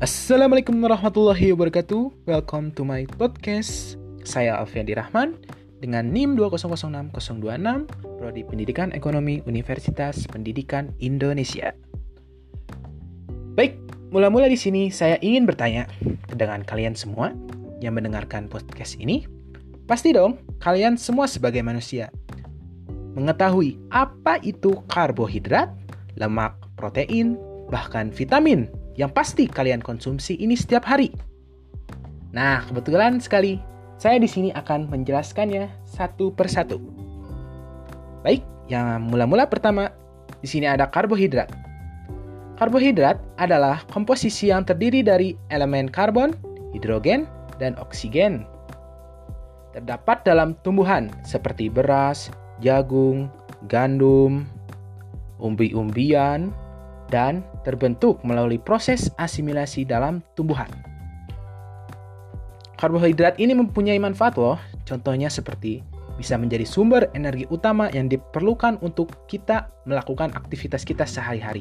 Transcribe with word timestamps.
Assalamualaikum 0.00 0.80
warahmatullahi 0.80 1.52
wabarakatuh. 1.52 2.24
Welcome 2.24 2.72
to 2.72 2.88
my 2.88 3.04
podcast. 3.20 4.00
Saya 4.24 4.56
Alfiandi 4.56 4.96
Rahman 4.96 5.36
dengan 5.84 6.08
NIM 6.08 6.40
2006026 6.40 7.12
Prodi 8.16 8.40
Pendidikan 8.48 8.96
Ekonomi 8.96 9.44
Universitas 9.44 10.24
Pendidikan 10.24 10.88
Indonesia. 11.04 11.76
Baik, 13.52 13.76
mula-mula 14.08 14.48
di 14.48 14.56
sini 14.56 14.88
saya 14.88 15.20
ingin 15.20 15.44
bertanya 15.44 15.84
dengan 16.32 16.64
kalian 16.64 16.96
semua 16.96 17.36
yang 17.84 17.92
mendengarkan 17.92 18.48
podcast 18.48 18.96
ini. 18.96 19.28
Pasti 19.84 20.16
dong, 20.16 20.40
kalian 20.64 20.96
semua 20.96 21.28
sebagai 21.28 21.60
manusia 21.60 22.08
mengetahui 23.20 23.76
apa 23.92 24.40
itu 24.40 24.80
karbohidrat, 24.88 25.68
lemak, 26.16 26.56
protein, 26.80 27.36
bahkan 27.68 28.08
vitamin 28.08 28.79
yang 29.00 29.08
pasti 29.08 29.48
kalian 29.48 29.80
konsumsi 29.80 30.36
ini 30.36 30.52
setiap 30.52 30.84
hari. 30.84 31.08
Nah, 32.36 32.60
kebetulan 32.68 33.16
sekali 33.16 33.56
saya 33.96 34.20
di 34.20 34.28
sini 34.28 34.52
akan 34.52 34.92
menjelaskannya 34.92 35.72
satu 35.88 36.36
persatu. 36.36 36.76
Baik, 38.20 38.44
yang 38.68 39.08
mula-mula 39.08 39.48
pertama, 39.48 39.88
di 40.44 40.48
sini 40.48 40.68
ada 40.68 40.84
karbohidrat. 40.92 41.48
Karbohidrat 42.60 43.16
adalah 43.40 43.80
komposisi 43.88 44.52
yang 44.52 44.68
terdiri 44.68 45.00
dari 45.00 45.32
elemen 45.48 45.88
karbon, 45.88 46.36
hidrogen, 46.76 47.24
dan 47.56 47.72
oksigen. 47.80 48.44
Terdapat 49.72 50.28
dalam 50.28 50.52
tumbuhan 50.60 51.08
seperti 51.24 51.72
beras, 51.72 52.28
jagung, 52.60 53.32
gandum, 53.72 54.44
umbi-umbian, 55.40 56.52
dan 57.10 57.42
terbentuk 57.66 58.22
melalui 58.22 58.56
proses 58.56 59.10
asimilasi 59.18 59.84
dalam 59.84 60.22
tumbuhan. 60.38 60.70
Karbohidrat 62.80 63.36
ini 63.36 63.52
mempunyai 63.52 64.00
manfaat 64.00 64.40
loh, 64.40 64.56
contohnya 64.88 65.28
seperti 65.28 65.84
bisa 66.16 66.40
menjadi 66.40 66.64
sumber 66.64 67.12
energi 67.12 67.44
utama 67.52 67.92
yang 67.92 68.08
diperlukan 68.08 68.80
untuk 68.80 69.28
kita 69.28 69.68
melakukan 69.84 70.32
aktivitas 70.32 70.88
kita 70.88 71.04
sehari-hari. 71.04 71.60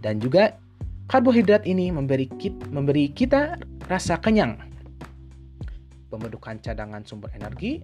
Dan 0.00 0.20
juga 0.20 0.56
karbohidrat 1.12 1.68
ini 1.68 1.92
memberi 1.92 2.28
kita, 2.32 2.68
memberi 2.72 3.12
kita 3.12 3.60
rasa 3.92 4.16
kenyang. 4.20 4.56
Pembentukan 6.08 6.60
cadangan 6.60 7.04
sumber 7.04 7.32
energi 7.36 7.80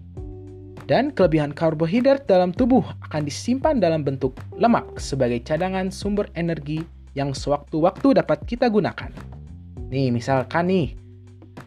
dan 0.89 1.12
kelebihan 1.12 1.53
karbohidrat 1.53 2.25
dalam 2.25 2.48
tubuh 2.48 2.81
akan 3.05 3.28
disimpan 3.28 3.77
dalam 3.77 4.00
bentuk 4.00 4.33
lemak 4.56 4.97
sebagai 4.97 5.44
cadangan 5.44 5.92
sumber 5.92 6.33
energi 6.33 6.81
yang 7.12 7.36
sewaktu-waktu 7.36 8.25
dapat 8.25 8.41
kita 8.48 8.72
gunakan. 8.72 9.12
Nih, 9.92 10.09
misalkan 10.09 10.72
nih, 10.72 10.97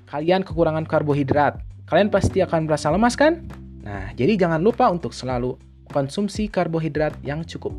kalian 0.09 0.41
kekurangan 0.41 0.89
karbohidrat, 0.89 1.61
kalian 1.85 2.09
pasti 2.09 2.41
akan 2.41 2.65
merasa 2.65 2.89
lemas 2.89 3.13
kan? 3.13 3.45
Nah, 3.85 4.09
jadi 4.17 4.41
jangan 4.41 4.57
lupa 4.57 4.89
untuk 4.89 5.13
selalu 5.13 5.53
konsumsi 5.93 6.49
karbohidrat 6.49 7.13
yang 7.21 7.45
cukup. 7.45 7.77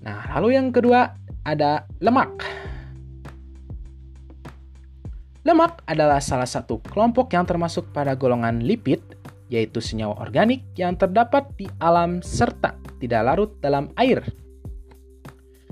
Nah, 0.00 0.32
lalu 0.32 0.56
yang 0.56 0.72
kedua 0.72 1.12
ada 1.44 1.84
lemak. 2.00 2.32
Lemak 5.46 5.78
adalah 5.86 6.18
salah 6.18 6.48
satu 6.48 6.82
kelompok 6.82 7.30
yang 7.30 7.46
termasuk 7.46 7.94
pada 7.94 8.18
golongan 8.18 8.66
lipid 8.66 9.15
yaitu 9.52 9.78
senyawa 9.78 10.18
organik 10.18 10.66
yang 10.74 10.98
terdapat 10.98 11.46
di 11.54 11.70
alam 11.78 12.18
serta 12.22 12.74
tidak 12.98 13.22
larut 13.22 13.50
dalam 13.62 13.92
air, 14.00 14.24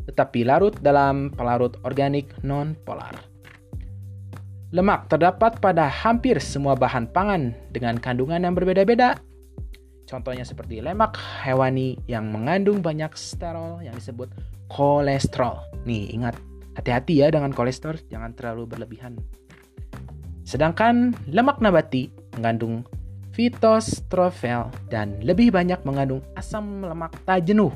tetapi 0.05 0.45
larut 0.45 0.77
dalam 0.85 1.33
pelarut 1.33 1.81
organik 1.83 2.31
non-polar. 2.45 3.17
Lemak 4.75 5.07
terdapat 5.07 5.63
pada 5.63 5.87
hampir 5.87 6.43
semua 6.43 6.75
bahan 6.75 7.07
pangan 7.15 7.55
dengan 7.71 7.95
kandungan 7.95 8.43
yang 8.43 8.59
berbeda-beda. 8.59 9.15
Contohnya 10.05 10.45
seperti 10.45 10.83
lemak 10.83 11.17
hewani 11.47 11.97
yang 12.11 12.29
mengandung 12.29 12.83
banyak 12.83 13.15
sterol 13.15 13.81
yang 13.81 13.95
disebut 13.97 14.29
kolesterol. 14.69 15.63
Nih, 15.87 16.13
ingat, 16.13 16.37
hati-hati 16.77 17.23
ya 17.25 17.31
dengan 17.31 17.55
kolesterol, 17.55 18.03
jangan 18.11 18.35
terlalu 18.35 18.67
berlebihan. 18.67 19.17
Sedangkan 20.45 21.17
lemak 21.31 21.63
nabati 21.63 22.13
mengandung 22.37 22.85
fitostrofel 23.35 24.71
dan 24.87 25.19
lebih 25.19 25.51
banyak 25.51 25.83
mengandung 25.83 26.23
asam 26.39 26.87
lemak 26.87 27.11
tak 27.27 27.43
jenuh, 27.43 27.75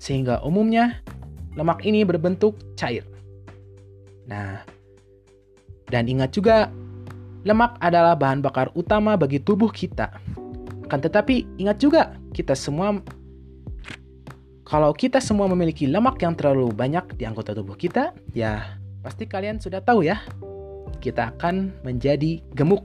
sehingga 0.00 0.40
umumnya 0.40 1.04
lemak 1.52 1.84
ini 1.84 2.08
berbentuk 2.08 2.56
cair. 2.72 3.04
Nah, 4.24 4.64
dan 5.92 6.08
ingat 6.08 6.32
juga, 6.32 6.72
lemak 7.44 7.76
adalah 7.84 8.16
bahan 8.16 8.40
bakar 8.40 8.72
utama 8.72 9.20
bagi 9.20 9.36
tubuh 9.40 9.68
kita. 9.68 10.08
Akan 10.88 11.04
tetapi, 11.04 11.44
ingat 11.60 11.76
juga, 11.84 12.16
kita 12.32 12.56
semua 12.56 12.96
kalau 14.68 14.92
kita 14.92 15.16
semua 15.16 15.48
memiliki 15.48 15.88
lemak 15.88 16.20
yang 16.20 16.36
terlalu 16.36 16.68
banyak 16.76 17.16
di 17.16 17.24
anggota 17.24 17.56
tubuh 17.56 17.72
kita, 17.72 18.12
ya 18.36 18.76
pasti 19.00 19.24
kalian 19.24 19.56
sudah 19.56 19.80
tahu 19.80 20.04
ya, 20.04 20.20
kita 21.00 21.32
akan 21.36 21.72
menjadi 21.84 22.44
gemuk. 22.52 22.84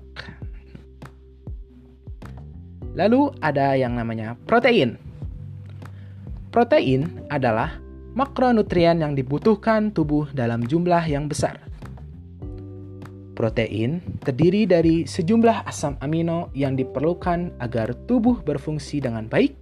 Lalu 2.93 3.33
ada 3.41 3.73
yang 3.73 3.97
namanya 3.97 4.37
protein. 4.45 5.01
Protein 6.53 7.25
adalah 7.33 7.81
makronutrien 8.13 9.01
yang 9.01 9.17
dibutuhkan 9.17 9.89
tubuh 9.89 10.29
dalam 10.37 10.61
jumlah 10.61 11.01
yang 11.09 11.25
besar. 11.25 11.57
Protein 13.33 13.97
terdiri 14.21 14.69
dari 14.69 15.09
sejumlah 15.09 15.65
asam 15.65 15.97
amino 16.05 16.53
yang 16.53 16.77
diperlukan 16.77 17.57
agar 17.57 17.97
tubuh 18.05 18.37
berfungsi 18.45 19.01
dengan 19.01 19.25
baik. 19.25 19.57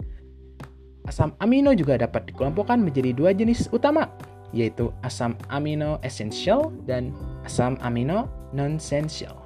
Asam 1.07 1.31
amino 1.39 1.71
juga 1.71 1.95
dapat 1.95 2.27
dikelompokkan 2.27 2.83
menjadi 2.83 3.15
dua 3.15 3.31
jenis 3.31 3.71
utama, 3.71 4.11
yaitu 4.51 4.91
asam 5.07 5.39
amino 5.47 6.03
esensial 6.03 6.75
dan 6.83 7.15
asam 7.47 7.79
amino 7.79 8.27
non-essential. 8.51 9.39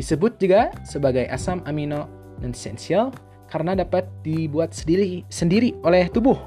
Disebut 0.00 0.40
juga 0.40 0.72
sebagai 0.88 1.28
asam 1.28 1.60
amino 1.68 2.08
non 2.40 2.54
esensial 2.54 3.14
karena 3.50 3.78
dapat 3.78 4.08
dibuat 4.26 4.74
sendiri, 4.74 5.22
sendiri 5.30 5.76
oleh 5.86 6.10
tubuh. 6.10 6.38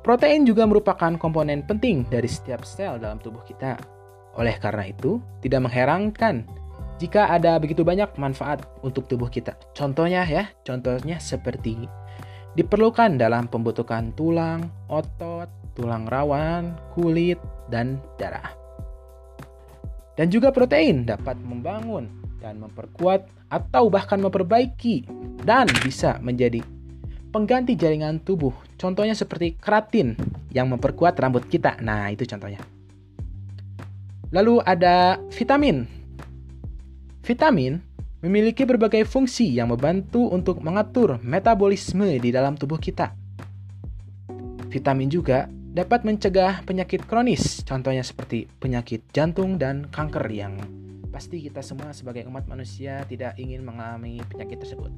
Protein 0.00 0.48
juga 0.48 0.64
merupakan 0.64 1.12
komponen 1.20 1.64
penting 1.64 2.08
dari 2.08 2.28
setiap 2.28 2.64
sel 2.64 2.96
dalam 2.96 3.20
tubuh 3.20 3.44
kita. 3.44 3.76
Oleh 4.36 4.56
karena 4.56 4.88
itu, 4.88 5.20
tidak 5.44 5.68
mengherankan 5.68 6.48
jika 7.00 7.32
ada 7.32 7.56
begitu 7.56 7.80
banyak 7.80 8.12
manfaat 8.20 8.60
untuk 8.84 9.08
tubuh 9.08 9.32
kita. 9.32 9.56
Contohnya 9.72 10.20
ya, 10.28 10.52
contohnya 10.60 11.16
seperti 11.16 11.88
diperlukan 12.52 13.16
dalam 13.16 13.48
pembentukan 13.48 14.12
tulang, 14.12 14.68
otot, 14.92 15.48
tulang 15.72 16.04
rawan, 16.04 16.76
kulit, 16.92 17.40
dan 17.72 17.96
darah. 18.20 18.59
Dan 20.18 20.28
juga 20.28 20.50
protein 20.50 21.06
dapat 21.06 21.38
membangun 21.40 22.10
dan 22.40 22.58
memperkuat 22.60 23.28
atau 23.52 23.92
bahkan 23.92 24.18
memperbaiki 24.18 25.04
dan 25.44 25.68
bisa 25.84 26.16
menjadi 26.22 26.60
pengganti 27.30 27.78
jaringan 27.78 28.20
tubuh. 28.20 28.52
Contohnya 28.74 29.14
seperti 29.14 29.54
keratin 29.56 30.18
yang 30.50 30.66
memperkuat 30.70 31.14
rambut 31.16 31.46
kita. 31.46 31.78
Nah, 31.80 32.10
itu 32.10 32.26
contohnya. 32.26 32.58
Lalu 34.30 34.62
ada 34.62 35.18
vitamin. 35.34 35.86
Vitamin 37.22 37.82
memiliki 38.20 38.68
berbagai 38.68 39.06
fungsi 39.08 39.48
yang 39.48 39.72
membantu 39.72 40.28
untuk 40.28 40.60
mengatur 40.60 41.18
metabolisme 41.24 42.20
di 42.20 42.30
dalam 42.30 42.54
tubuh 42.54 42.78
kita. 42.78 43.14
Vitamin 44.70 45.10
juga 45.10 45.50
dapat 45.70 46.02
mencegah 46.02 46.66
penyakit 46.66 47.06
kronis, 47.06 47.62
contohnya 47.62 48.02
seperti 48.02 48.50
penyakit 48.58 49.06
jantung 49.14 49.58
dan 49.58 49.86
kanker 49.90 50.26
yang 50.30 50.58
Pasti 51.10 51.42
kita 51.42 51.58
semua 51.60 51.90
sebagai 51.90 52.22
umat 52.30 52.46
manusia 52.46 53.02
tidak 53.10 53.34
ingin 53.34 53.66
mengalami 53.66 54.22
penyakit 54.30 54.62
tersebut. 54.62 54.94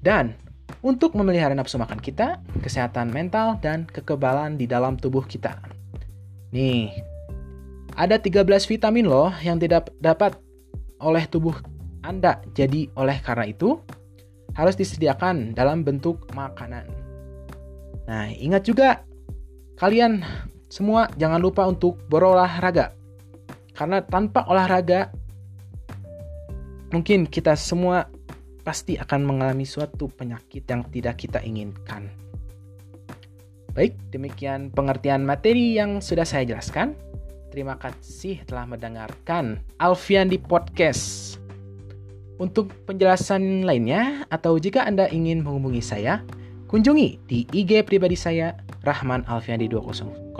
Dan 0.00 0.32
untuk 0.80 1.12
memelihara 1.12 1.52
nafsu 1.52 1.76
makan 1.76 2.00
kita, 2.00 2.40
kesehatan 2.64 3.12
mental, 3.12 3.60
dan 3.60 3.84
kekebalan 3.84 4.56
di 4.56 4.64
dalam 4.64 4.96
tubuh 4.96 5.20
kita. 5.28 5.60
Nih, 6.56 6.96
ada 7.92 8.16
13 8.16 8.48
vitamin 8.64 9.04
loh 9.04 9.28
yang 9.44 9.60
tidak 9.60 9.92
dapat 10.00 10.40
oleh 11.04 11.28
tubuh 11.28 11.54
Anda. 12.00 12.40
Jadi 12.56 12.88
oleh 12.96 13.20
karena 13.20 13.44
itu, 13.44 13.76
harus 14.56 14.74
disediakan 14.80 15.52
dalam 15.52 15.84
bentuk 15.84 16.32
makanan. 16.32 16.99
Nah, 18.10 18.26
ingat 18.34 18.66
juga 18.66 19.06
kalian 19.78 20.26
semua 20.66 21.06
jangan 21.14 21.38
lupa 21.38 21.62
untuk 21.70 21.94
berolahraga. 22.10 22.90
Karena 23.70 24.02
tanpa 24.02 24.50
olahraga 24.50 25.14
mungkin 26.90 27.30
kita 27.30 27.54
semua 27.54 28.10
pasti 28.66 28.98
akan 28.98 29.20
mengalami 29.22 29.62
suatu 29.62 30.10
penyakit 30.10 30.66
yang 30.66 30.82
tidak 30.90 31.22
kita 31.22 31.38
inginkan. 31.38 32.10
Baik, 33.70 33.94
demikian 34.10 34.74
pengertian 34.74 35.22
materi 35.22 35.78
yang 35.78 36.02
sudah 36.02 36.26
saya 36.26 36.42
jelaskan. 36.42 36.98
Terima 37.54 37.78
kasih 37.78 38.42
telah 38.42 38.66
mendengarkan 38.66 39.62
Alfian 39.78 40.26
di 40.26 40.42
podcast. 40.42 41.38
Untuk 42.42 42.72
penjelasan 42.90 43.62
lainnya 43.62 44.26
atau 44.32 44.58
jika 44.58 44.82
Anda 44.82 45.06
ingin 45.12 45.46
menghubungi 45.46 45.84
saya, 45.84 46.24
kunjungi 46.70 47.26
di 47.26 47.42
IG 47.50 47.82
pribadi 47.82 48.14
saya 48.14 48.54
Rahman 48.86 49.26
Alfiandi 49.26 49.66
2002. 49.66 50.38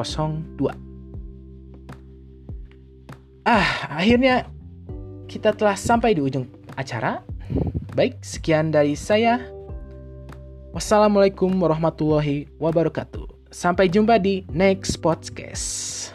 Ah, 3.42 3.98
akhirnya 3.98 4.46
kita 5.26 5.50
telah 5.58 5.74
sampai 5.74 6.14
di 6.14 6.22
ujung 6.22 6.46
acara. 6.78 7.26
Baik, 7.98 8.22
sekian 8.22 8.70
dari 8.70 8.94
saya. 8.94 9.42
Wassalamualaikum 10.70 11.50
warahmatullahi 11.50 12.46
wabarakatuh. 12.62 13.50
Sampai 13.50 13.90
jumpa 13.90 14.22
di 14.22 14.46
next 14.54 15.02
podcast. 15.02 16.14